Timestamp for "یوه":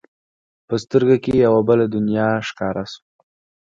1.45-1.61